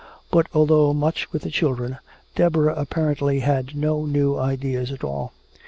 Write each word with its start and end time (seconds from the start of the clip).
But 0.31 0.47
although 0.51 0.93
much 0.95 1.31
with 1.31 1.43
the 1.43 1.51
children, 1.51 1.99
Deborah 2.35 2.73
apparently 2.75 3.41
had 3.41 3.75
no 3.75 4.03
new 4.07 4.35
ideas 4.35 4.89
at 4.91 5.03
all. 5.03 5.31